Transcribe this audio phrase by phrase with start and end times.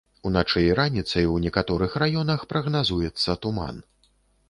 [0.27, 3.75] Уначы і раніцай у некаторых раёнах прагназуецца туман.